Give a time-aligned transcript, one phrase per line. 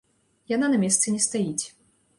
[0.53, 1.65] Яна на месцы не стаіць.